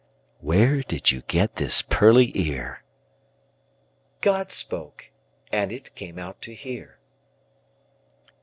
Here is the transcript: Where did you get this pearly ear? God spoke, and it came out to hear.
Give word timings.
Where 0.39 0.81
did 0.81 1.11
you 1.11 1.21
get 1.27 1.57
this 1.57 1.83
pearly 1.83 2.31
ear? 2.35 2.83
God 4.21 4.51
spoke, 4.51 5.11
and 5.51 5.71
it 5.71 5.93
came 5.93 6.17
out 6.17 6.41
to 6.41 6.55
hear. 6.55 6.97